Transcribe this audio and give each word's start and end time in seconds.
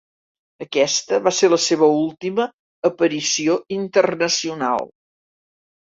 Aquesta 0.63 1.19
va 1.27 1.33
ser 1.41 1.49
la 1.51 1.59
seva 1.65 1.89
última 1.97 2.47
aparició 2.91 3.59
internacional. 3.77 4.91